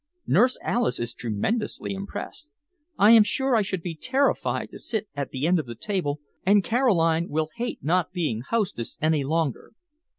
Nurse 0.25 0.57
Alice 0.63 0.99
is 0.99 1.13
tremendously 1.13 1.93
impressed. 1.93 2.49
I 2.97 3.11
am 3.11 3.21
sure 3.21 3.55
I 3.55 3.61
should 3.61 3.83
be 3.83 3.93
terrified 3.93 4.71
to 4.71 4.79
sit 4.79 5.07
at 5.15 5.29
the 5.29 5.45
end 5.45 5.59
of 5.59 5.67
the 5.67 5.75
table, 5.75 6.21
and 6.43 6.63
Caroline 6.63 7.29
will 7.29 7.49
hate 7.57 7.83
not 7.83 8.11
being 8.11 8.41
hostess 8.41 8.97
any 8.99 9.23
longer. 9.23 9.73